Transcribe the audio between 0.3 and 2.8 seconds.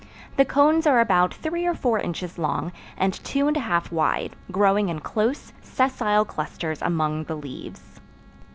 The cones are about three or four inches long,